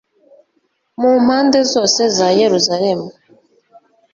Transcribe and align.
mu 0.99 1.11
mpande 1.25 1.59
zose 1.73 2.01
za 2.17 2.27
yeruzalemu 2.39 3.07